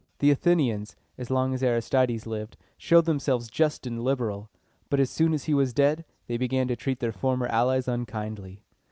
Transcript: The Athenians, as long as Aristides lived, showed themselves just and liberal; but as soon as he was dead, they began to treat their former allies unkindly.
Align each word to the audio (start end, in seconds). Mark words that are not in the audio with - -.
The 0.17 0.31
Athenians, 0.31 0.95
as 1.15 1.29
long 1.29 1.53
as 1.53 1.61
Aristides 1.61 2.25
lived, 2.25 2.57
showed 2.75 3.05
themselves 3.05 3.51
just 3.51 3.85
and 3.85 4.01
liberal; 4.03 4.49
but 4.89 4.99
as 4.99 5.11
soon 5.11 5.31
as 5.31 5.43
he 5.43 5.53
was 5.53 5.73
dead, 5.75 6.05
they 6.25 6.37
began 6.37 6.67
to 6.69 6.75
treat 6.75 7.01
their 7.01 7.11
former 7.11 7.45
allies 7.45 7.87
unkindly. 7.87 8.63